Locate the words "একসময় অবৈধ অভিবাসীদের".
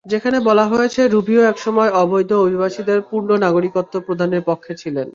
1.43-2.99